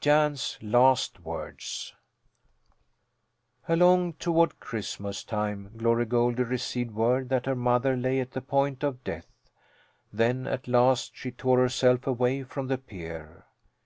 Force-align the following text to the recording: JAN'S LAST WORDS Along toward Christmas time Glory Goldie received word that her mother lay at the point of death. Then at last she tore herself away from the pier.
JAN'S 0.00 0.56
LAST 0.62 1.20
WORDS 1.20 1.92
Along 3.68 4.14
toward 4.14 4.58
Christmas 4.58 5.22
time 5.22 5.72
Glory 5.76 6.06
Goldie 6.06 6.44
received 6.44 6.92
word 6.94 7.28
that 7.28 7.44
her 7.44 7.54
mother 7.54 7.94
lay 7.94 8.18
at 8.18 8.30
the 8.30 8.40
point 8.40 8.82
of 8.82 9.04
death. 9.04 9.28
Then 10.10 10.46
at 10.46 10.66
last 10.68 11.12
she 11.14 11.30
tore 11.32 11.58
herself 11.58 12.06
away 12.06 12.44
from 12.44 12.68
the 12.68 12.78
pier. 12.78 13.44